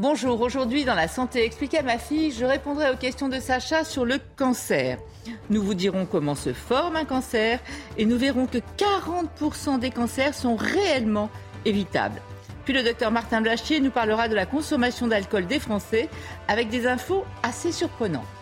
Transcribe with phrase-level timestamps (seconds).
[0.00, 3.82] Bonjour, aujourd'hui dans la santé expliquée à ma fille, je répondrai aux questions de Sacha
[3.82, 4.96] sur le cancer.
[5.50, 7.58] Nous vous dirons comment se forme un cancer
[7.96, 11.30] et nous verrons que 40% des cancers sont réellement
[11.64, 12.22] évitables.
[12.64, 16.08] Puis le docteur Martin Blachier nous parlera de la consommation d'alcool des Français
[16.46, 18.37] avec des infos assez surprenantes.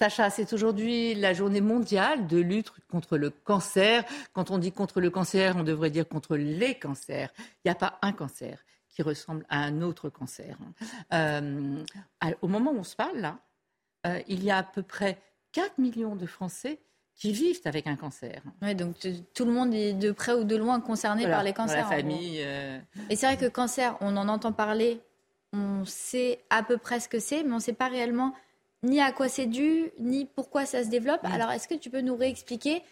[0.00, 4.02] Sacha, c'est aujourd'hui la journée mondiale de lutte contre le cancer.
[4.32, 7.28] Quand on dit contre le cancer, on devrait dire contre les cancers.
[7.38, 10.56] Il n'y a pas un cancer qui ressemble à un autre cancer.
[11.12, 11.84] Euh,
[12.40, 13.40] au moment où on se parle, là,
[14.06, 15.18] euh, il y a à peu près
[15.52, 16.80] 4 millions de Français
[17.14, 18.40] qui vivent avec un cancer.
[18.62, 18.96] Oui, donc
[19.34, 21.84] tout le monde est de près ou de loin concerné par les cancers.
[21.84, 22.40] Dans la famille.
[22.42, 22.78] Euh,
[23.10, 25.02] Et c'est vrai que cancer, on en entend parler,
[25.52, 28.32] on sait à peu près ce que c'est, mais on ne sait pas réellement
[28.82, 31.20] ni à quoi c'est dû, ni pourquoi ça se développe.
[31.24, 32.82] Alors, est-ce que tu peux nous réexpliquer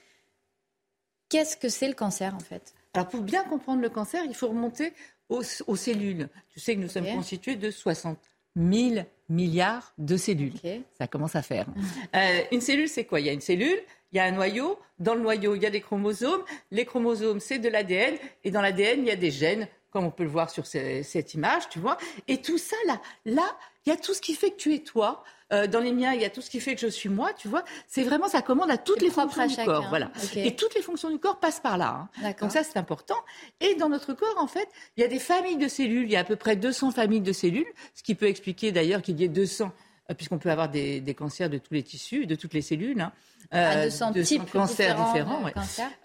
[1.28, 2.74] qu'est-ce que c'est le cancer, en fait?
[2.94, 4.92] Alors, pour bien comprendre le cancer, il faut remonter
[5.28, 6.28] aux, cellules.
[6.50, 8.18] Tu sais que nous sommes constitués de 60
[8.56, 10.54] 000 milliards de cellules.
[10.98, 11.66] Ça commence à faire.
[12.16, 13.20] Euh, une cellule, c'est quoi?
[13.20, 13.78] Il y a une cellule,
[14.12, 14.78] il y a un noyau.
[14.98, 16.42] Dans le noyau, il y a des chromosomes.
[16.70, 18.16] Les chromosomes, c'est de l'ADN.
[18.44, 21.34] Et dans l'ADN, il y a des gènes, comme on peut le voir sur cette
[21.34, 21.98] image, tu vois.
[22.26, 23.56] Et tout ça, là, là,
[23.88, 25.24] il y a tout ce qui fait que tu es toi.
[25.50, 27.32] Euh, dans les miens, il y a tout ce qui fait que je suis moi,
[27.32, 27.64] tu vois.
[27.86, 29.88] C'est vraiment, ça commande à toutes les fonctions du corps.
[29.88, 30.10] Voilà.
[30.36, 32.10] Et toutes les fonctions du corps passent par là.
[32.22, 32.34] Hein.
[32.38, 33.16] Donc ça, c'est important.
[33.60, 36.04] Et dans notre corps, en fait, il y a des familles de cellules.
[36.04, 39.00] Il y a à peu près 200 familles de cellules, ce qui peut expliquer d'ailleurs
[39.00, 39.72] qu'il y ait 200
[40.10, 43.00] euh, puisqu'on peut avoir des, cancers de tous les tissus, de toutes les cellules.
[43.00, 43.12] Hein.
[43.54, 45.42] Euh, 200, types cancers différents.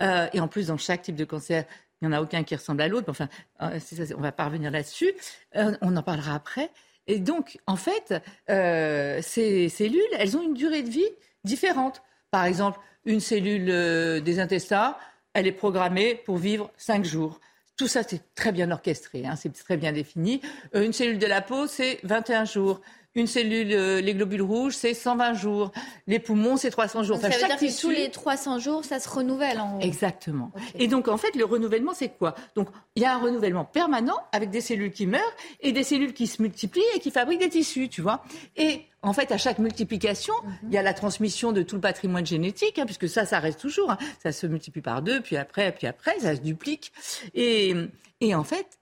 [0.02, 1.66] Euh, et en plus, dans chaque type de cancer,
[2.02, 3.10] il n'y en a aucun qui ressemble à l'autre.
[3.10, 3.28] Enfin,
[3.60, 5.14] on va pas revenir là-dessus.
[5.54, 6.70] on en parlera après.
[7.08, 8.14] Et donc, en fait,
[8.50, 11.10] euh, ces cellules, elles ont une durée de vie
[11.44, 12.02] différente.
[12.32, 14.96] Par exemple, une cellule euh, des intestins,
[15.34, 17.40] elle est programmée pour vivre 5 jours.
[17.76, 20.42] Tout ça, c'est très bien orchestré, hein, c'est très bien défini.
[20.76, 22.82] Euh, une cellule de la peau, c'est 21 jours.
[23.16, 25.72] Une cellule, euh, les globules rouges, c'est 120 jours.
[26.08, 27.18] Les poumons, c'est 300 jours.
[27.18, 29.82] ça veut dire que tous les 300 jours, ça se renouvelle en haut.
[29.82, 30.52] Exactement.
[30.74, 32.34] Et donc, en fait, le renouvellement, c'est quoi?
[32.56, 35.22] Donc, il y a un renouvellement permanent avec des cellules qui meurent
[35.60, 38.24] et des cellules qui se multiplient et qui fabriquent des tissus, tu vois.
[38.56, 40.70] Et en fait, à chaque multiplication, mhm.
[40.70, 43.60] il y a la transmission de tout le patrimoine génétique, hein, puisque ça, ça reste
[43.60, 43.92] toujours.
[43.92, 43.98] Hein.
[44.24, 46.92] Ça se multiplie par deux, puis après, puis après, ça se duplique.
[47.36, 47.76] Et,
[48.22, 48.80] et en fait,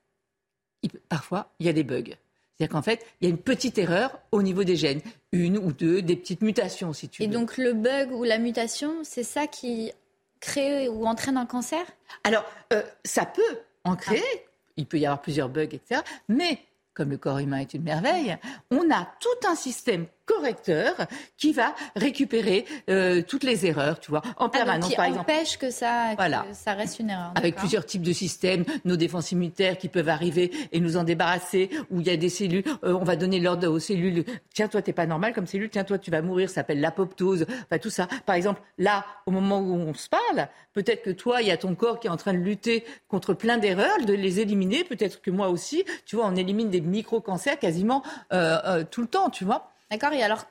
[1.09, 2.15] parfois, il y a des bugs.
[2.61, 5.01] C'est-à-dire qu'en fait, il y a une petite erreur au niveau des gènes,
[5.31, 7.27] une ou deux, des petites mutations, si tu veux.
[7.27, 9.91] Et donc le bug ou la mutation, c'est ça qui
[10.39, 11.83] crée ou entraîne un cancer?
[12.23, 13.41] Alors, euh, ça peut
[13.83, 14.21] en créer.
[14.35, 14.39] Ah.
[14.77, 16.01] Il peut y avoir plusieurs bugs, etc.
[16.29, 16.59] Mais
[16.93, 18.37] comme le corps humain est une merveille,
[18.69, 20.95] on a tout un système correcteur
[21.37, 25.31] qui va récupérer euh, toutes les erreurs, tu vois, en ah, permanence, qui par exemple.
[25.31, 26.15] empêche que ça,
[26.53, 27.33] ça reste une erreur.
[27.35, 31.69] Avec plusieurs types de systèmes, nos défenses immunitaires qui peuvent arriver et nous en débarrasser,
[31.89, 34.81] où il y a des cellules, euh, on va donner l'ordre aux cellules, tiens, toi,
[34.81, 37.89] t'es pas normal comme cellule, tiens, toi, tu vas mourir, ça s'appelle l'apoptose, enfin, tout
[37.89, 38.07] ça.
[38.25, 41.57] Par exemple, là, au moment où on se parle, peut-être que toi, il y a
[41.57, 45.21] ton corps qui est en train de lutter contre plein d'erreurs, de les éliminer, peut-être
[45.21, 48.03] que moi aussi, tu vois, on élimine des micro-cancers quasiment
[48.33, 49.71] euh, tout le temps, tu vois.
[49.91, 50.45] D'accord Et alors,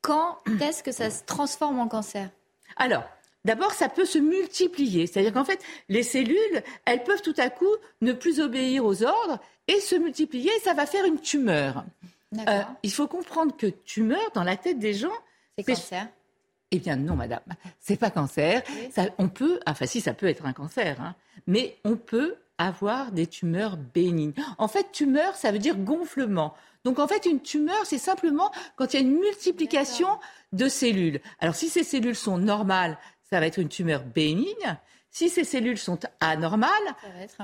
[0.00, 2.30] quand est-ce que ça se transforme en cancer?
[2.76, 3.04] Alors,
[3.44, 5.06] D'abord, ça peut se multiplier.
[5.06, 7.72] C'est-à-dire qu'en fait, les cellules, elles peuvent tout à coup
[8.02, 9.38] ne plus obéir aux ordres
[9.68, 10.50] et se multiplier.
[10.62, 11.84] Ça va faire une tumeur.
[12.36, 15.12] Euh, il faut comprendre que tumeur, dans la tête des gens,
[15.56, 16.08] c'est cancer.
[16.70, 17.40] Eh bien non, madame,
[17.80, 18.62] c'est pas cancer.
[18.90, 21.14] Ça, on peut, enfin si, ça peut être un cancer, hein,
[21.46, 24.34] mais on peut avoir des tumeurs bénignes.
[24.58, 26.54] En fait, tumeur, ça veut dire gonflement.
[26.88, 30.08] Donc en fait, une tumeur, c'est simplement quand il y a une multiplication
[30.54, 31.20] de cellules.
[31.38, 32.96] Alors si ces cellules sont normales,
[33.28, 34.78] ça va être une tumeur bénigne.
[35.10, 36.70] Si ces cellules sont anormales,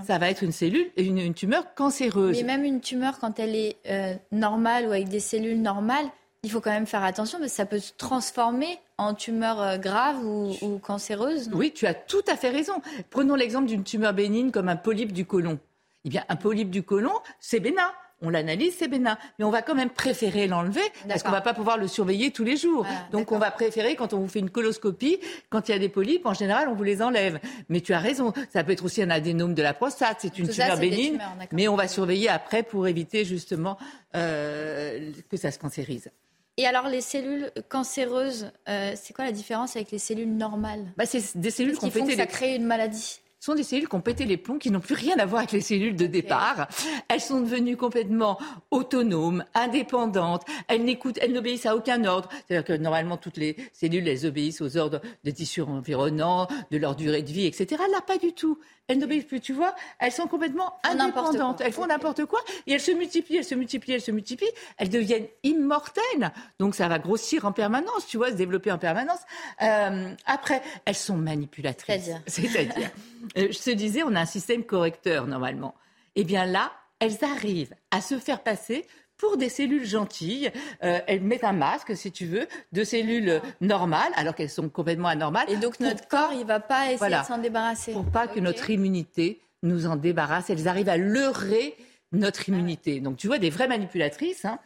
[0.02, 2.38] ça va être, une cellule, une, une, tumeur cancéreuse.
[2.38, 6.06] Mais même une tumeur, quand elle est euh, normale ou avec des cellules normales,
[6.42, 9.76] il faut quand même faire attention parce que ça peut se transformer en tumeur euh,
[9.76, 11.50] grave ou, cancéreuse.
[11.52, 12.80] Oui, tu as tout à fait raison.
[13.10, 15.58] Prenons l'exemple d'une tumeur bénigne comme un polype du côlon.
[16.06, 17.92] Eh bien, un polype du côlon, c'est bénin
[18.24, 19.18] on l'analyse, c'est bénin.
[19.38, 22.30] Mais on va quand même préférer l'enlever parce qu'on ne va pas pouvoir le surveiller
[22.30, 22.86] tous les jours.
[23.12, 25.18] Donc on va préférer, quand on vous fait une coloscopie,
[25.50, 27.38] quand il y a des polypes, en général, on vous les enlève.
[27.68, 30.48] Mais tu as raison, ça peut être aussi un adénome de la prostate, c'est une
[30.48, 31.18] tumeur bénigne,
[31.52, 33.78] mais on va surveiller après pour éviter justement
[34.16, 36.10] euh, que ça se cancérise.
[36.56, 40.84] Et alors, les cellules cancéreuses, euh, c'est quoi la différence avec les cellules normales?
[40.96, 43.20] Bah, C'est des cellules qui font que ça crée une maladie?
[43.44, 45.52] Sont des cellules qui ont pété les plombs, qui n'ont plus rien à voir avec
[45.52, 46.66] les cellules de départ.
[47.08, 48.38] Elles sont devenues complètement
[48.70, 50.44] autonomes, indépendantes.
[50.66, 52.30] Elles n'écoutent, elles n'obéissent à aucun ordre.
[52.32, 56.96] C'est-à-dire que normalement, toutes les cellules, elles obéissent aux ordres des tissus environnants, de leur
[56.96, 57.82] durée de vie, etc.
[57.92, 58.58] Là, pas du tout.
[58.86, 59.74] Elles n'obéissent plus, tu vois.
[59.98, 61.62] Elles sont complètement indépendantes.
[61.62, 64.50] Elles font n'importe quoi et elles se multiplient, elles se multiplient, elles se multiplient.
[64.76, 66.32] Elles deviennent immortelles.
[66.58, 69.20] Donc ça va grossir en permanence, tu vois, se développer en permanence.
[69.62, 72.10] Euh, après, elles sont manipulatrices.
[72.26, 72.90] C'est-à-dire
[73.36, 75.74] euh, je te disais, on a un système correcteur normalement.
[76.16, 78.86] Eh bien là, elles arrivent à se faire passer
[79.16, 80.50] pour des cellules gentilles.
[80.82, 85.08] Euh, elles mettent un masque, si tu veux, de cellules normales, alors qu'elles sont complètement
[85.08, 85.48] anormales.
[85.50, 87.92] Et donc notre corps, il ne va pas essayer de s'en débarrasser.
[87.92, 90.50] Pour pas que notre immunité nous en débarrasse.
[90.50, 91.74] Elles arrivent à leurrer
[92.12, 93.00] notre immunité.
[93.00, 94.44] Donc tu vois, des vraies manipulatrices.
[94.44, 94.58] Hein.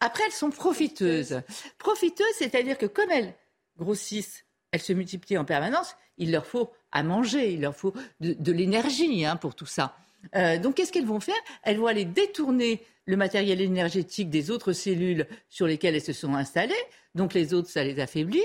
[0.00, 1.42] Après, elles sont profiteuses.
[1.78, 3.34] Profiteuses, c'est-à-dire que comme elles
[3.78, 8.52] grossissent, elles se multiplient en permanence, il leur faut à manger, il leur faut de,
[8.52, 9.96] l'énergie hein, pour tout ça.
[10.34, 11.36] Euh, donc qu'est-ce qu'elles vont faire?
[11.62, 16.34] Elles vont aller détourner le matériel énergétique des autres cellules sur lesquelles elles se sont
[16.34, 16.74] installées,
[17.14, 18.44] donc les autres, ça les affaiblit.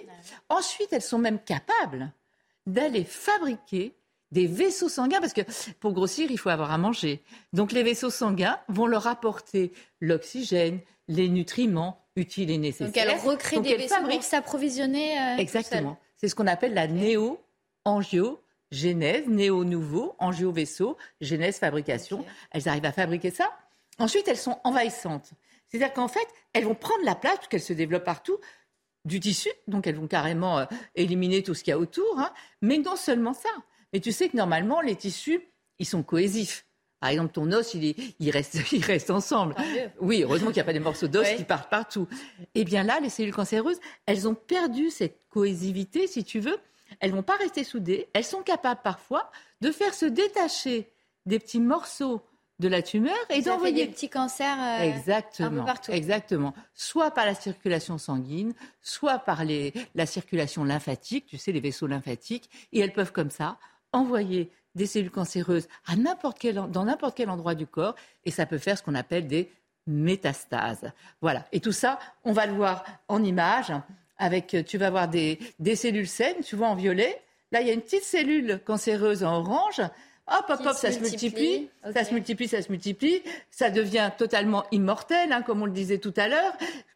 [0.50, 2.12] Ensuite, elles sont même capables
[2.68, 3.94] d'aller fabriquer
[4.32, 5.42] des vaisseaux sanguins, parce que
[5.80, 7.22] pour grossir, il faut avoir à manger.
[7.54, 12.88] Donc les vaisseaux sanguins vont leur apporter l'oxygène, les nutriments utiles et nécessaires.
[12.88, 15.20] Donc elles recréent des vaisseaux pour s'approvisionner.
[15.20, 15.98] Euh, Exactement.
[16.18, 17.40] C'est ce qu'on appelle la néo
[17.86, 22.26] angio-genèse, néo-nouveau, angio-vaisseau, genèse, fabrication.
[22.52, 23.52] Elles arrivent à fabriquer ça.
[24.00, 25.32] Ensuite, elles sont envahissantes.
[25.68, 28.38] C'est-à-dire qu'en fait, elles vont prendre la place, qu'elles se développent partout,
[29.06, 29.50] du tissu.
[29.68, 32.20] Donc, elles vont carrément euh, éliminer tout ce qu'il y a autour.
[32.20, 32.32] Hein.
[32.62, 33.50] Mais non seulement ça.
[33.94, 35.42] Mais tu sais que normalement, les tissus,
[35.80, 36.66] ils sont cohésifs.
[37.00, 39.56] Par exemple, ton os, il, il, reste, il reste ensemble.
[40.00, 42.08] Oui, heureusement qu'il n'y a pas des morceaux d'os qui partent partout.
[42.54, 46.58] Eh bien là, les cellules cancéreuses, elles ont perdu cette cohésivité, si tu veux,
[47.02, 48.08] elles vont pas rester soudées.
[48.14, 50.90] Elles sont capables parfois de faire se détacher
[51.26, 52.22] des petits morceaux
[52.60, 55.92] de la tumeur et d'envoyer des petits cancers euh, exactement, partout.
[55.92, 56.54] Exactement.
[56.76, 59.42] Soit par la circulation sanguine, soit par
[59.96, 62.50] la circulation lymphatique, tu sais, les vaisseaux lymphatiques.
[62.72, 63.58] Et elles peuvent comme ça
[63.92, 67.96] envoyer des cellules cancéreuses à n'importe quel, dans n'importe quel endroit du corps.
[68.26, 69.52] Et ça peut faire ce qu'on appelle des
[69.88, 70.92] métastases.
[71.20, 71.46] Voilà.
[71.52, 73.74] Et tout ça, on va le voir en image
[74.22, 75.40] avec, euh, tu vas avoir des,
[75.76, 77.20] cellules saines, tu vois, en violet.
[77.52, 79.82] Là, il y a une petite cellule cancéreuse en orange.
[80.28, 84.64] Hop, hop, hop, ça se multiplie, ça se multiplie, ça se multiplie, ça devient totalement
[84.72, 86.54] immortel, hein, comme on le disait tout à l'heure.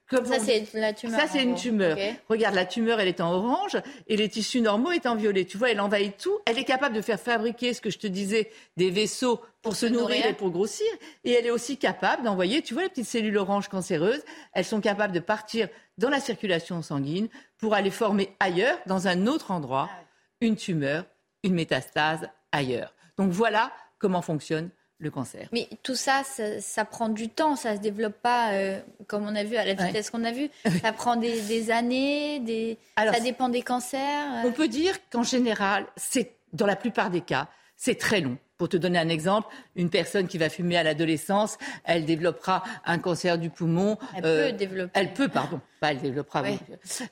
[0.09, 1.19] Ça, c'est la tumeur.
[1.19, 1.97] Ça, c'est une tumeur.
[2.29, 5.45] Regarde, la tumeur, elle est en orange et les tissus normaux est en violet.
[5.45, 6.37] Tu vois, elle envahit tout.
[6.45, 9.85] Elle est capable de faire fabriquer ce que je te disais, des vaisseaux pour, se,
[9.87, 10.87] nourrir, et pour grossir.
[11.23, 14.23] Et elle est aussi capable d'envoyer, tu vois, les petites cellules oranges cancéreuses,
[14.53, 17.27] elles sont capables de partir dans la circulation sanguine
[17.57, 20.03] pour aller former ailleurs, dans un autre endroit, ah
[20.41, 21.05] une tumeur,
[21.43, 22.93] une métastase ailleurs.
[23.17, 25.49] Donc voilà comment fonctionne le cancer.
[25.51, 29.35] Mais tout ça, ça, prend du temps, ça ne se développe pas euh, comme on
[29.35, 30.49] a vu, à la vitesse qu'on a vu.
[30.81, 32.77] Ça prend des, années, des...
[32.97, 34.25] ça dépend des cancers.
[34.45, 38.37] On peut dire qu'en général, c'est dans la plupart des cas, c'est très long.
[38.57, 42.99] Pour te donner un exemple, une personne qui va fumer à l'adolescence, elle développera un
[42.99, 43.97] cancer du poumon.
[44.15, 44.91] Elle peut euh, développer.
[44.93, 45.59] Elle peut, pardon.
[45.81, 46.43] Pas elle développera.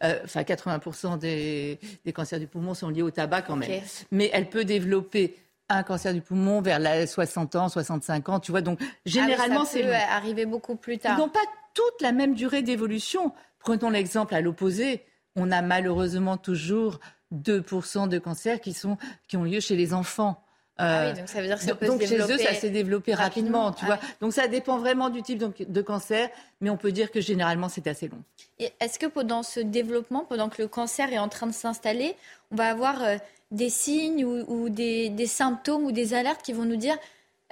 [0.03, 1.79] Euh, enfin, 80% des,
[2.13, 3.81] cancers du poumon sont liés au tabac quand même.
[4.11, 5.35] Mais elle peut développer
[5.75, 8.39] un cancer du poumon vers la 60 ans, 65 ans.
[8.39, 9.81] Tu vois, donc généralement, c'est.
[9.81, 11.15] Ça peut arriver beaucoup plus tard.
[11.17, 11.39] Ils n'ont pas
[11.73, 13.33] toute la même durée d'évolution.
[13.59, 15.03] Prenons l'exemple à l'opposé.
[15.35, 16.99] On a malheureusement toujours
[17.33, 20.43] 2% de cancers qui, sont, qui ont lieu chez les enfants.
[20.77, 23.13] Ah oui, donc ça veut dire que ça peut donc chez eux, ça s'est développé
[23.13, 23.99] rapidement, tu vois.
[24.01, 26.29] Ah donc ça dépend vraiment du type de cancer,
[26.61, 28.23] mais on peut dire que généralement c'est assez long.
[28.79, 32.15] Est-ce que pendant ce développement, pendant que le cancer est en train de s'installer,
[32.51, 33.17] on va avoir euh,
[33.53, 36.97] des signes ou, des, symptômes ou des alertes qui vont nous dire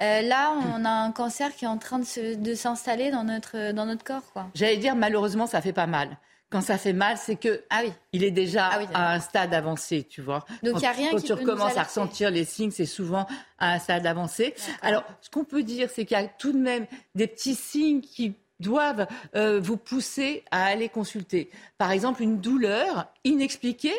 [0.02, 3.86] euh, là, on a un cancer qui est en train de s'installer dans notre, dans
[3.86, 4.22] notre corps.
[4.54, 6.18] J'allais dire, malheureusement, ça fait pas mal
[6.52, 7.92] quand ça fait mal, c'est que ah oui.
[8.12, 10.44] il est déjà ah à un stade avancé, tu vois.
[10.62, 13.26] Donc il a rien quand qui tu recommences à ressentir les signes, c'est souvent
[13.58, 14.54] à un stade avancé.
[14.82, 18.02] Alors, ce qu'on peut dire, c'est qu'il y a tout de même des petits signes
[18.02, 21.50] qui doivent euh, vous pousser à aller consulter.
[21.78, 23.98] Par exemple, une douleur inexpliquée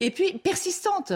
[0.00, 1.12] et puis persistante.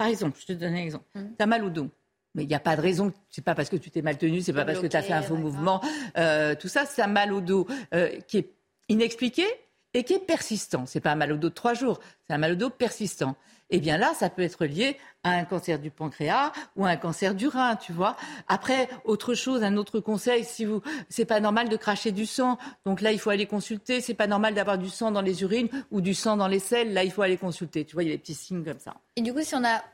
[0.00, 1.04] Par exemple, je te donne un exemple.
[1.14, 1.34] Hum.
[1.36, 1.90] Tu as mal au dos.
[2.34, 3.12] Mais il n'y a pas de raison.
[3.28, 5.12] C'est pas parce que tu t'es mal tenu, c'est pas parce que tu as fait
[5.12, 5.82] un faux mouvement.
[6.16, 8.50] Euh, tout ça, c'est un mal au dos euh, qui est
[8.88, 9.44] inexpliqué
[9.92, 10.86] et qui est persistant.
[10.86, 13.36] C'est pas un mal au dos de trois jours, c'est un mal au dos persistant.
[13.70, 16.96] Eh bien là, ça peut être lié à un cancer du pancréas ou à un
[16.96, 18.16] cancer du rein, tu vois.
[18.48, 22.58] Après, autre chose, un autre conseil, si vous, c'est pas normal de cracher du sang,
[22.84, 24.00] donc là il faut aller consulter.
[24.00, 26.92] C'est pas normal d'avoir du sang dans les urines ou du sang dans les selles,
[26.92, 27.84] là il faut aller consulter.
[27.84, 28.94] Tu vois, il y a des petits signes comme ça.
[29.16, 29.84] Et du coup, si on n'a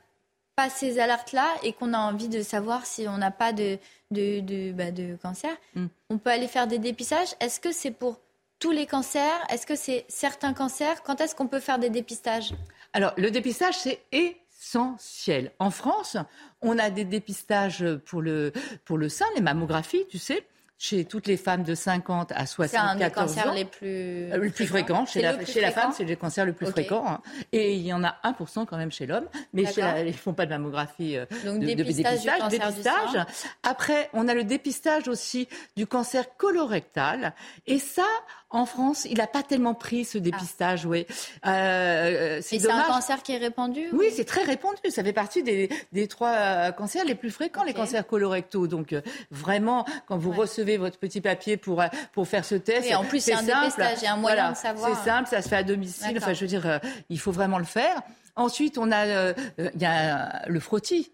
[0.55, 3.77] pas ces alertes-là et qu'on a envie de savoir si on n'a pas de,
[4.09, 4.85] de, de, bah,
[5.21, 5.85] cancer, mm.
[6.09, 7.35] on peut aller faire des dépistages.
[7.39, 8.19] Est-ce que c'est pour
[8.57, 9.39] tous les cancers?
[9.49, 11.03] Est-ce que c'est certains cancers?
[11.03, 12.53] Quand est-ce qu'on peut faire des dépistages?
[12.93, 15.51] Alors, le dépistage, c'est essentiel.
[15.59, 16.17] En France,
[16.61, 18.51] on a des dépistages pour le,
[18.85, 20.45] pour le sein, les mammographies, tu sais
[20.79, 23.53] chez toutes les femmes de 50 à 74 ans.
[23.53, 23.87] les plus,
[24.31, 25.05] euh, le plus fréquents.
[25.05, 27.03] Chez, la, chez la, femme, c'est le cancer le plus fréquent.
[27.07, 27.21] Hein.
[27.51, 29.27] Et il y en a 1% quand même chez l'homme.
[29.53, 31.17] Mais ils ne font pas de mammographie.
[31.17, 33.25] Euh, Donc, de, dépistage, de dépistage.
[33.63, 37.33] Après, on a le dépistage aussi du cancer colorectal.
[37.65, 38.05] Et ça,
[38.49, 41.05] en France, il n'a pas tellement pris ce dépistage, oui.
[41.45, 44.77] Euh, c'est un cancer qui est répandu Oui, c'est très répandu.
[44.89, 48.67] Ça fait partie des, trois euh, cancers les plus fréquents, les cancers colorectaux.
[48.67, 49.01] Donc, euh,
[49.31, 53.19] vraiment, quand vous recevez votre petit papier pour, pour faire ce test, et en plus,
[53.19, 54.95] c'est un dépistage, il y a un moyen de savoir.
[54.95, 56.17] C'est simple, ça se fait à domicile.
[56.17, 58.01] Enfin, je veux dire, il faut vraiment le faire.
[58.37, 61.11] Ensuite, on a, il y a le frottis.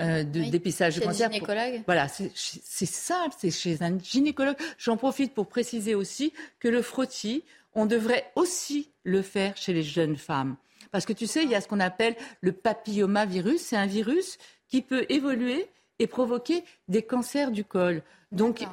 [0.00, 1.30] Euh, de dépistage de cancer.
[1.30, 4.56] gynécologue Voilà, c'est simple, c'est chez un gynécologue.
[4.78, 7.44] J'en profite pour préciser aussi que le frottis,
[7.74, 10.56] on devrait aussi le faire chez les jeunes femmes.
[10.92, 13.60] Parce que tu sais, il y a ce qu'on appelle le papillomavirus.
[13.60, 15.68] C'est un virus qui peut évoluer
[15.98, 18.02] et provoquer des cancers du col.
[18.30, 18.66] Donc,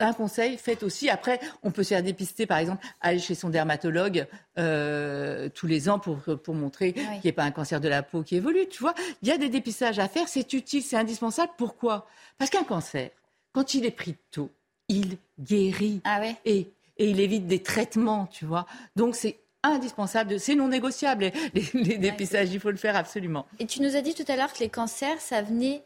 [0.00, 1.10] un conseil, faites aussi.
[1.10, 4.26] Après, on peut se faire dépister, par exemple, aller chez son dermatologue
[4.58, 8.02] euh, tous les ans pour, pour montrer qu'il n'y ait pas un cancer de la
[8.02, 8.66] peau qui évolue.
[8.68, 11.52] Tu vois, il y a des dépistages à faire, c'est utile, c'est indispensable.
[11.58, 12.06] Pourquoi?
[12.38, 13.10] Parce qu'un cancer,
[13.52, 14.50] quand il est pris tôt,
[14.88, 18.66] il guérit ah et, et il évite des traitements, tu vois.
[18.94, 21.32] Donc c'est indispensable, c'est non négociable.
[21.54, 23.46] Les, dépistages, il faut le faire absolument.
[23.58, 25.82] Et tu nous as dit tout à l'heure que les cancers, ça venait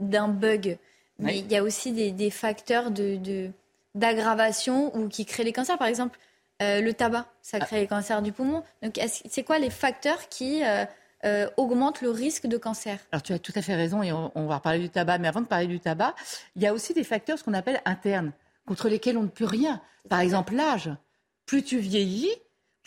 [0.00, 0.78] d'un bug.
[1.18, 3.50] Mais il y a aussi des, facteurs de,
[3.94, 5.78] d'aggravation ou qui créent les cancers.
[5.78, 6.18] Par exemple,
[6.62, 7.64] euh, le tabac, ça ah.
[7.64, 8.62] crée les cancers du poumon.
[8.82, 10.84] Donc, c'est quoi les facteurs qui euh,
[11.24, 12.98] euh, augmentent le risque de cancer?
[13.12, 15.18] Alors, tu as tout à fait raison et on, va reparler du tabac.
[15.18, 16.14] Mais avant de parler du tabac,
[16.56, 18.32] il y a aussi des facteurs, ce qu'on appelle internes,
[18.66, 19.80] contre lesquels on ne peut rien.
[20.08, 20.90] Par exemple, l'âge.
[21.46, 22.30] Plus tu vieillis,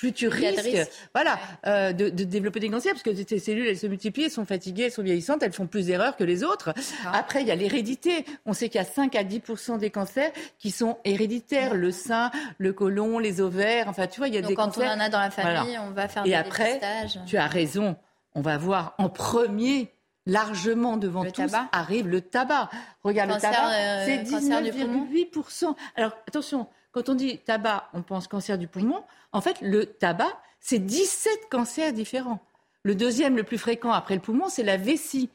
[0.02, 3.86] plus tu risques voilà, euh, de, développer des cancers, parce que tes cellules, elles se
[3.86, 6.74] multiplient, elles sont fatiguées, elles sont vieillissantes, elles font plus d'erreurs que les autres.
[7.14, 8.26] Après, il y a l'hérédité.
[8.48, 9.42] On sait qu'il y a 5 à 10
[9.78, 11.76] des cancers qui sont héréditaires.
[11.76, 14.82] Le sein, le côlon, les ovaires, enfin, tu vois, il y a des quand on
[14.82, 16.82] en a dans la famille, on va faire Et après,
[17.28, 17.96] tu as raison,
[18.34, 19.94] on va voir en premier
[20.26, 22.72] largement devant le tous arrive le tabac.
[23.04, 25.76] Regarde le tabac, euh, c'est 19,8%.
[25.96, 29.04] Alors attention, quand on dit tabac, on pense cancer du poumon.
[29.32, 32.40] En fait, le tabac, c'est 17 cancers différents.
[32.84, 35.30] Le deuxième, le plus fréquent après le poumon, c'est la vessie.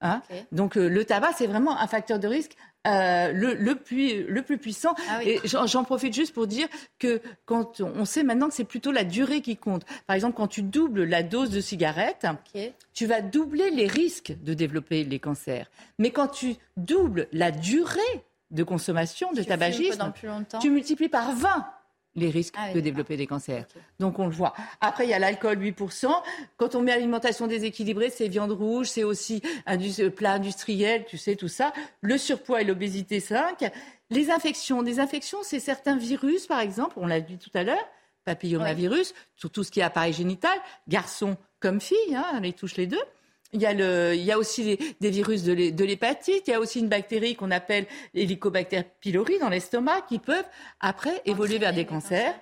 [0.00, 0.22] Hein.
[0.52, 2.52] Donc euh, le tabac, c'est vraiment un facteur de risque
[2.86, 4.94] euh, le, plus, le plus puissant.
[5.08, 8.92] Ah Et j'en profite juste pour dire que quand on sait maintenant que c'est plutôt
[8.92, 9.84] la durée qui compte.
[10.06, 12.26] Par exemple, quand tu doubles la dose de cigarettes,
[12.92, 15.68] tu vas doubler les risques de développer les cancers.
[15.98, 18.00] Mais quand tu doubles la durée
[18.52, 20.12] de consommation de tabagisme,
[20.60, 21.66] tu multiplies par 20
[22.16, 23.66] les risques ah de développer des cancers.
[24.00, 24.54] Donc on le voit.
[24.80, 26.08] Après, il y a l'alcool, 8%.
[26.56, 31.18] Quand on met alimentation déséquilibrée, c'est viande rouge, c'est aussi un euh, plat industriel, tu
[31.18, 31.72] sais, tout ça.
[32.00, 33.70] Le surpoids et l'obésité, 5.
[34.10, 34.82] Les infections.
[34.82, 37.88] Des infections, c'est certains virus, par exemple, on l'a dit tout à l'heure,
[38.24, 40.58] papillomavirus, sur tout ce qui est appareil génital,
[40.88, 43.02] garçons comme filles, hein, on les touche les deux.
[43.52, 46.60] Il y, a le, il y a aussi des virus de l'hépatite, il y a
[46.60, 50.48] aussi une bactérie qu'on appelle l'hélicobacter pylori dans l'estomac qui peuvent
[50.80, 52.34] après évoluer vers des cancers.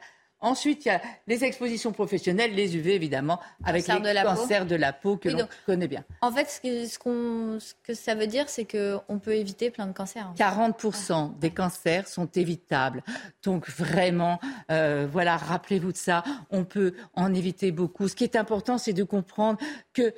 [0.44, 4.92] Ensuite, il y a les expositions professionnelles, les UV évidemment, avec les cancers de la
[4.92, 6.04] peau que l'on connaît bien.
[6.20, 9.92] En fait, ce que, ce, que ça veut dire, c'est qu'on peut éviter plein de
[9.92, 10.30] cancers.
[10.36, 13.02] 40% des cancers sont évitables.
[13.42, 14.38] Donc vraiment,
[14.70, 16.22] euh, voilà, rappelez-vous de ça.
[16.50, 18.08] On peut en éviter beaucoup.
[18.08, 19.58] Ce qui est important, c'est de comprendre
[19.94, 20.12] que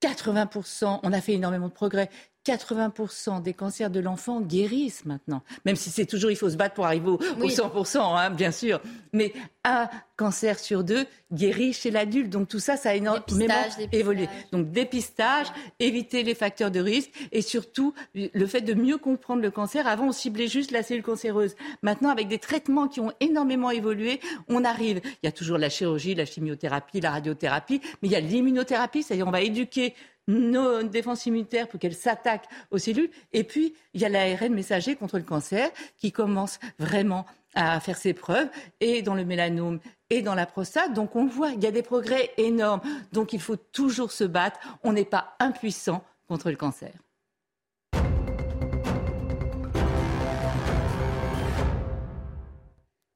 [0.00, 2.10] 80%, on a fait énormément de progrès.
[2.48, 5.42] 80% des cancers de l'enfant guérissent maintenant.
[5.66, 8.80] Même si c'est toujours, il faut se battre pour arriver au, 100%, hein, bien sûr.
[9.12, 9.32] Mais
[9.64, 12.30] un cancer sur deux guérit chez l'adulte.
[12.30, 13.54] Donc tout ça, ça a énormément
[13.92, 14.28] évolué.
[14.50, 19.50] Donc dépistage, éviter les facteurs de risque et surtout le fait de mieux comprendre le
[19.50, 19.86] cancer.
[19.86, 21.54] Avant, on ciblait juste la cellule cancéreuse.
[21.82, 25.00] Maintenant, avec des traitements qui ont énormément évolué, on arrive.
[25.04, 29.02] Il y a toujours la chirurgie, la chimiothérapie, la radiothérapie, mais il y a l'immunothérapie,
[29.02, 29.94] c'est-à-dire on va éduquer
[30.28, 33.10] nos défenses immunitaires pour qu'elles s'attaquent aux cellules.
[33.32, 37.96] Et puis, il y a l'ARN messager contre le cancer qui commence vraiment à faire
[37.96, 38.48] ses preuves,
[38.80, 39.80] et dans le mélanome
[40.10, 40.92] et dans la prostate.
[40.92, 42.82] Donc on voit, il y a des progrès énormes.
[43.12, 44.60] Donc il faut toujours se battre.
[44.84, 46.92] On n'est pas impuissant contre le cancer.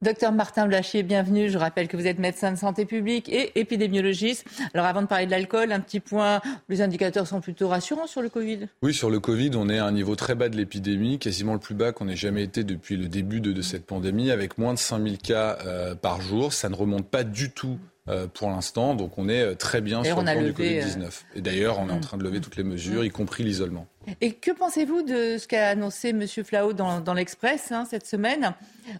[0.03, 1.49] Docteur Martin Blachier, bienvenue.
[1.49, 4.45] Je rappelle que vous êtes médecin de santé publique et épidémiologiste.
[4.73, 8.21] Alors avant de parler de l'alcool, un petit point, les indicateurs sont plutôt rassurants sur
[8.21, 8.67] le Covid?
[8.81, 11.59] Oui, sur le Covid, on est à un niveau très bas de l'épidémie, quasiment le
[11.59, 14.79] plus bas qu'on ait jamais été depuis le début de, cette pandémie, avec moins de
[14.79, 16.51] 5000 cas euh, par jour.
[16.51, 17.79] Ça ne remonte pas du tout
[18.09, 18.95] euh, pour l'instant.
[18.95, 21.21] Donc on est euh, très bien sur le plan du Covid-19.
[21.35, 23.87] Et d'ailleurs, on est en train de lever toutes les mesures, y compris l'isolement.
[24.21, 26.25] Et que pensez-vous de ce qu'a annoncé M.
[26.27, 28.53] Flao dans, dans l'Express hein, cette semaine,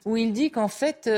[0.06, 1.10] où il dit qu'en fait,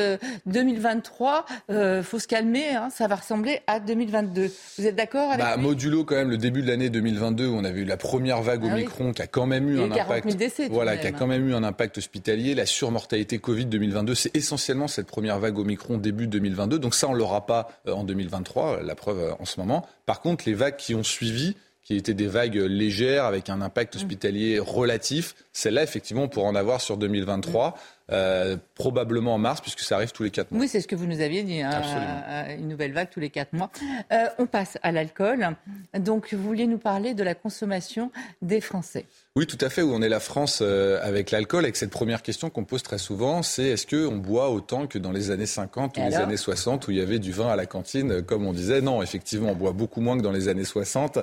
[0.45, 4.51] 2023, il euh, faut se calmer, hein, ça va ressembler à 2022.
[4.77, 7.63] Vous êtes d'accord avec bah, Modulo quand même le début de l'année 2022, où on
[7.63, 10.35] avait eu la première vague au ah Omicron, qui a quand même eu un impact.
[10.35, 12.55] Décès, voilà, qui a quand même eu un impact hospitalier.
[12.55, 16.79] La surmortalité Covid 2022, c'est essentiellement cette première vague au Omicron début 2022.
[16.79, 19.87] Donc ça, on l'aura pas euh, en 2023, la preuve euh, en ce moment.
[20.05, 23.95] Par contre, les vagues qui ont suivi qui étaient des vagues légères avec un impact
[23.95, 23.97] mm.
[23.97, 25.35] hospitalier relatif.
[25.53, 27.77] Celle-là, effectivement, on pourra en avoir sur 2023.
[28.11, 30.61] Euh, probablement en mars, puisque ça arrive tous les quatre mois.
[30.61, 33.31] Oui, c'est ce que vous nous aviez dit, hein, euh, une nouvelle vague tous les
[33.31, 33.71] quatre mois.
[34.11, 35.55] Euh, on passe à l'alcool.
[35.97, 38.11] Donc, vous vouliez nous parler de la consommation
[38.43, 39.05] des Français.
[39.35, 39.81] Oui, tout à fait.
[39.81, 43.41] Où on est la France avec l'alcool, avec cette première question qu'on pose très souvent,
[43.41, 46.91] c'est est-ce qu'on boit autant que dans les années 50 ou les années 60 où
[46.91, 48.81] il y avait du vin à la cantine, comme on disait?
[48.81, 51.19] Non, effectivement, on boit beaucoup moins que dans les années 60.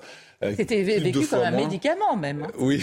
[0.56, 2.42] C'était vécu comme un médicament même.
[2.42, 2.52] Hein.
[2.58, 2.82] Oui.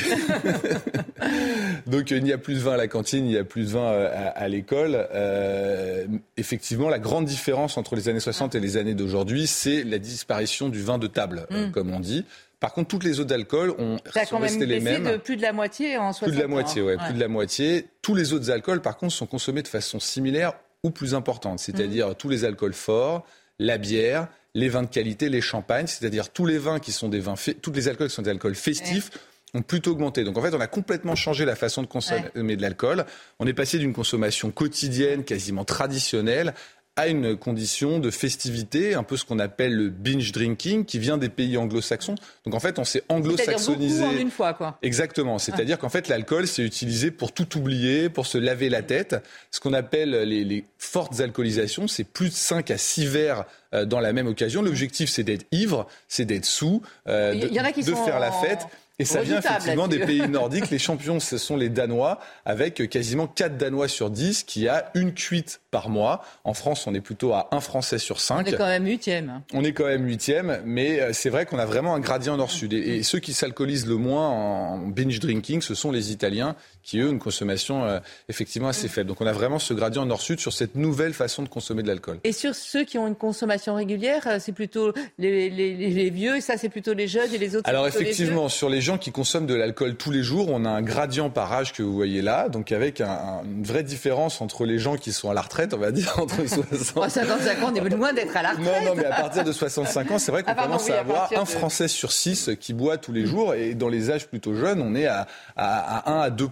[1.88, 3.70] Donc il n'y a plus de vin à la cantine, il n'y a plus de
[3.70, 5.08] vin euh, à, l'école.
[5.14, 6.06] Euh,
[6.38, 10.70] effectivement, la grande différence entre les années 60 et les années d'aujourd'hui, c'est la disparition
[10.70, 11.72] du vin de table, euh, mm.
[11.72, 12.26] comme on dit.
[12.60, 15.04] Par contre, toutes les autres alcools ont Ça sont les mêmes.
[15.04, 17.28] de plus de la moitié en 60 Plus de la moitié, ouais, plus de la
[17.28, 17.88] moitié.
[18.02, 20.54] Tous les autres alcools, par contre, sont consommés de façon similaire
[20.84, 22.16] ou plus importante, c'est-à-dire mm.
[22.16, 23.26] tous les alcools forts,
[23.60, 27.20] la bière, les vins de qualité, les champagnes, c'est-à-dire tous les vins qui sont des
[27.20, 29.12] vins, tous les alcools qui sont des alcools festifs
[29.54, 30.24] ont plutôt augmenté.
[30.24, 33.06] Donc en fait, on a complètement changé la façon de consommer de l'alcool.
[33.40, 36.54] On est passé d'une consommation quotidienne, quasiment traditionnelle,
[37.00, 41.18] à une condition de festivité, un peu ce qu'on appelle le binge drinking, qui vient
[41.18, 42.16] des pays anglo-saxons.
[42.46, 44.04] Donc en fait, on s'est anglo-saxonisé.
[44.04, 44.78] en une fois, quoi.
[44.82, 45.40] Exactement.
[45.40, 49.16] C'est-à-dire qu'en fait, l'alcool, c'est utilisé pour tout oublier, pour se laver la tête.
[49.50, 54.02] Ce qu'on appelle les, fortes alcoolisations, c'est plus de 5 à 6 verres euh, dans
[54.02, 54.62] la même occasion.
[54.62, 58.68] L'objectif, c'est d'être ivre, c'est d'être sous, euh, de, de faire la fête.
[59.00, 60.70] Et ça vient effectivement des pays nordiques.
[60.70, 65.14] Les champions, ce sont les Danois, avec quasiment 4 Danois sur 10 qui a une
[65.14, 66.22] cuite par mois.
[66.44, 68.36] En France, on est plutôt à un Français sur 5.
[68.36, 69.42] On est quand même huitième.
[69.54, 72.74] On est quand même huitième, mais euh, c'est vrai qu'on a vraiment un gradient nord-sud.
[72.74, 77.08] Et, ceux qui s'alcoolisent le moins en binge drinking, ce sont les Italiens, qui eux,
[77.08, 79.10] ont une consommation euh, effectivement assez faible.
[79.10, 82.20] Donc on a vraiment ce gradient nord-sud sur cette nouvelle façon de consommer de l'alcool.
[82.24, 86.42] Et sur ceux qui ont une consommation régulière, euh, c'est plutôt les, les, vieux, et
[86.42, 89.46] ça c'est plutôt les jeunes et les autres Alors effectivement, sur les gens qui consomment
[89.46, 92.50] de l'alcool tous les jours, on a un gradient par âge que vous voyez là,
[92.50, 95.92] donc avec une vraie différence entre les gens qui sont à la retraite, on va
[95.92, 97.10] dire, entre 60...
[97.10, 98.84] 55 ans, on est loin d'être à la retraite.
[98.84, 101.30] Non, non, mais à partir de 65 ans, c'est vrai qu'on ah, commence à avoir
[101.36, 104.82] un Français sur 6 qui boit tous les jours, et dans les âges plutôt jeunes,
[104.82, 106.48] on est à, à, à 1 à 2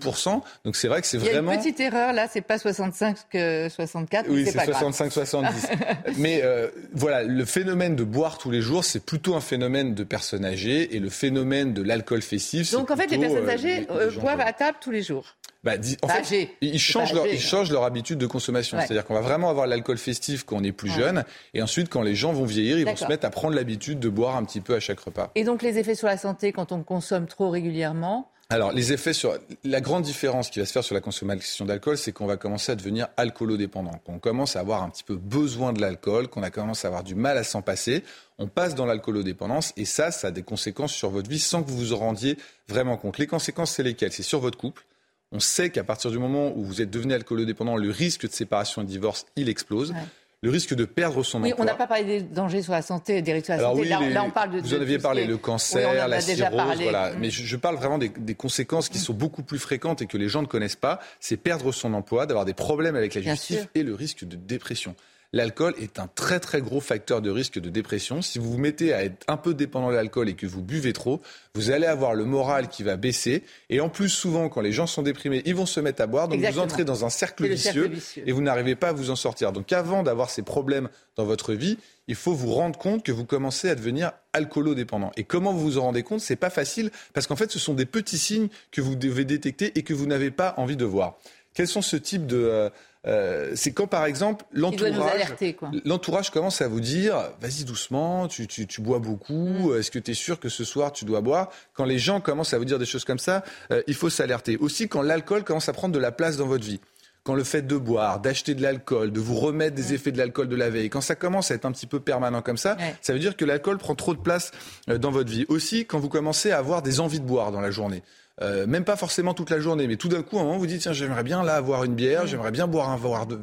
[0.63, 1.51] donc c'est vrai que c'est vraiment.
[1.51, 4.27] Il y a une petite erreur là, c'est pas 65 que 64.
[4.29, 5.47] Oui, c'est 65-70.
[6.17, 10.03] mais euh, voilà, le phénomène de boire tous les jours, c'est plutôt un phénomène de
[10.03, 12.71] personnes âgées, et le phénomène de l'alcool festif.
[12.71, 15.35] Donc en fait, les personnes euh, âgées euh, boivent à table tous les jours.
[15.63, 18.77] Bah, en fait, ils changent, leur, ils changent leur habitude de consommation.
[18.79, 21.25] C'est-à-dire qu'on va vraiment avoir l'alcool festif quand on est plus jeune.
[21.53, 24.07] Et ensuite, quand les gens vont vieillir, ils vont se mettre à prendre l'habitude de
[24.07, 25.31] boire un petit peu à chaque repas.
[25.35, 29.11] Et donc, les effets sur la santé quand on consomme trop régulièrement alors, les effets
[29.11, 29.37] sur.
[29.65, 32.71] La grande différence qui va se faire sur la consommation d'alcool, c'est qu'on va commencer
[32.71, 33.99] à devenir alcoolodépendant.
[34.05, 37.03] Qu'on commence à avoir un petit peu besoin de l'alcool, qu'on a commencé à avoir
[37.03, 38.05] du mal à s'en passer.
[38.37, 41.69] On passe dans l'alcoolodépendance et ça, ça a des conséquences sur votre vie sans que
[41.69, 42.37] vous vous en rendiez
[42.69, 43.17] vraiment compte.
[43.17, 44.13] Les conséquences, c'est lesquelles?
[44.13, 44.85] C'est sur votre couple.
[45.33, 48.81] On sait qu'à partir du moment où vous êtes devenu alcoolodépendant, le risque de séparation
[48.81, 49.93] et de divorce, il explose
[50.43, 51.65] le risque de perdre son oui, emploi.
[51.65, 53.85] On n'a pas parlé des dangers sur la santé, des risques sur la santé.
[53.85, 54.59] là, on parle de.
[54.59, 57.13] Vous en aviez parlé, le cancer, la cirrhose, voilà.
[57.17, 59.01] Mais je, parle vraiment des, conséquences qui mm.
[59.01, 60.99] sont beaucoup plus fréquentes et que les gens ne connaissent pas.
[61.19, 64.95] C'est perdre son emploi, d'avoir des problèmes avec la justice et le risque de dépression.
[65.33, 68.21] L'alcool est un très très gros facteur de risque de dépression.
[68.21, 70.93] Si vous vous mettez à être un peu dépendant de l'alcool et que vous buvez
[70.93, 71.21] trop,
[71.53, 73.43] vous allez avoir le moral qui va baisser.
[73.69, 76.27] Et en plus, souvent, quand les gens sont déprimés, ils vont se mettre à boire.
[76.27, 77.91] Donc vous entrez dans un cercle vicieux,
[78.25, 79.51] et vous n'arrivez pas à vous en sortir.
[79.51, 83.25] Donc avant d'avoir ces problèmes dans votre vie, il faut vous rendre compte que vous
[83.25, 85.11] commencez à devenir alcoolodépendant.
[85.17, 86.21] Et comment vous vous en rendez compte?
[86.21, 89.77] C'est pas facile parce qu'en fait, ce sont des petits signes que vous devez détecter
[89.77, 91.17] et que vous n'avez pas envie de voir.
[91.53, 92.69] Quels sont ce type de
[93.07, 98.47] euh, euh, c'est quand, par exemple, l'entourage, commence à vous dire, vas-y doucement, tu,
[98.79, 99.79] bois beaucoup, mm.
[99.79, 101.49] est-ce que tu es sûr que ce soir tu dois boire?
[101.73, 104.57] Quand les gens commencent à vous dire des choses comme ça, euh, il faut s'alerter.
[104.57, 106.79] Aussi, quand l'alcool commence à prendre de la place dans votre vie
[107.23, 110.47] quand le fait de boire, d'acheter de l'alcool, de vous remettre des effets de l'alcool
[110.47, 113.11] de la veille, quand ça commence à être un petit peu permanent comme ça, ça
[113.11, 114.51] veut dire que l'alcool prend trop de place
[114.89, 115.45] euh, dans votre vie.
[115.49, 118.01] Aussi, quand vous commencez à avoir des envies de boire dans la journée.
[118.41, 120.67] Euh, même pas forcément toute la journée, mais tout d'un coup, à un moment, vous
[120.67, 122.99] dites, tiens, j'aimerais bien là avoir une bière, j'aimerais bien boire un,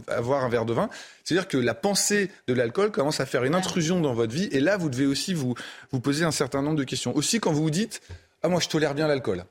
[0.09, 0.89] avoir un verre de vin.
[1.25, 4.61] C'est-à-dire que la pensée de l'alcool commence à faire une intrusion dans votre vie, et
[4.61, 5.55] là, vous devez aussi vous,
[5.91, 7.15] vous poser un certain nombre de questions.
[7.17, 8.03] Aussi, quand vous vous dites,
[8.43, 9.45] ah, moi, je tolère bien l'alcool.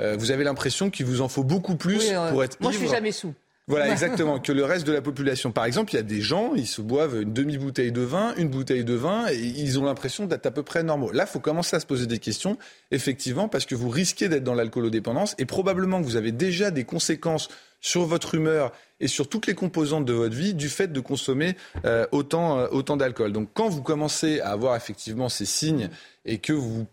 [0.00, 2.88] Euh, vous avez l'impression qu'il vous en faut beaucoup plus pour être Moi, je suis
[2.88, 3.34] jamais sous.
[3.68, 5.52] Voilà, exactement, que le reste de la population.
[5.52, 8.48] Par exemple, il y a des gens, ils se boivent une demi-bouteille de vin, une
[8.48, 11.12] bouteille de vin, et ils ont l'impression d'être à peu près normaux.
[11.12, 12.58] Là, il faut commencer à se poser des questions,
[12.90, 16.84] effectivement, parce que vous risquez d'être dans l'alcoolodépendance, et probablement que vous avez déjà des
[16.84, 17.48] conséquences
[17.80, 21.56] sur votre humeur et sur toutes les composantes de votre vie du fait de consommer
[21.84, 23.32] euh, autant, euh, autant d'alcool.
[23.32, 25.88] Donc quand vous commencez à avoir effectivement ces signes
[26.24, 26.86] et que vous,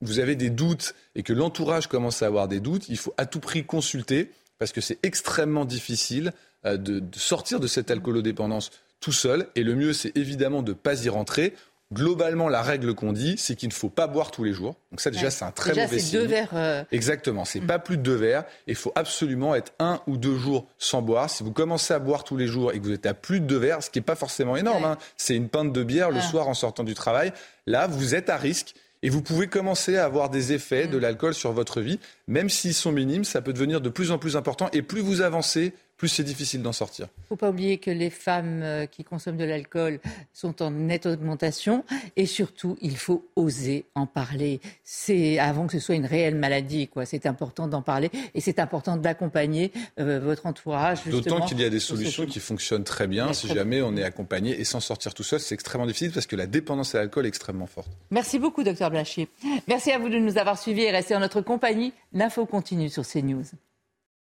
[0.00, 3.26] vous avez des doutes et que l'entourage commence à avoir des doutes, il faut à
[3.26, 4.30] tout prix consulter
[4.64, 6.32] parce que c'est extrêmement difficile
[6.64, 9.46] euh, de, sortir de cette alcoolodépendance tout seul.
[9.56, 11.52] Et le mieux, c'est évidemment de ne pas y rentrer.
[11.92, 14.76] Globalement, la règle qu'on dit, c'est qu'il ne faut pas boire tous les jours.
[14.90, 16.20] Donc ça, déjà, c'est un très mauvais signe.
[16.20, 16.48] Deux verres.
[16.54, 17.44] Euh, Exactement.
[17.44, 17.66] C'est mm.
[17.66, 18.44] pas plus de deux verres.
[18.66, 21.28] Il faut absolument être un ou deux jours sans boire.
[21.28, 23.44] Si vous commencez à boire tous les jours et que vous êtes à plus de
[23.44, 26.22] deux verres, ce qui n'est pas forcément énorme, hein, c'est une pinte de bière le
[26.22, 27.34] soir en sortant du travail.
[27.66, 31.00] Là, vous êtes à risque et vous pouvez commencer à avoir des effets de mm.
[31.00, 34.34] l'alcool sur votre vie, même s'ils sont minimes, ça peut devenir de plus en plus
[34.34, 34.70] important.
[34.72, 37.08] Et plus vous avancez, plus c'est difficile d'en sortir.
[37.18, 40.00] Il ne faut pas oublier que les femmes euh, qui consomment de l'alcool
[40.32, 41.84] sont en nette augmentation
[42.16, 44.60] et surtout, il faut oser en parler.
[44.82, 47.06] C'est avant que ce soit une réelle maladie, quoi.
[47.06, 51.04] C'est important d'en parler et c'est important d'accompagner euh, votre entourage.
[51.06, 54.58] D'autant qu'il y a des solutions qui fonctionnent très bien si jamais on est accompagné
[54.58, 57.28] et s'en sortir tout seul, c'est extrêmement difficile parce que la dépendance à l'alcool est
[57.28, 57.90] extrêmement forte.
[58.10, 59.28] Merci beaucoup, docteur Blachier.
[59.68, 61.92] Merci à vous de nous avoir suivis et rester en notre compagnie.
[62.12, 63.44] L'info continue sur CNews.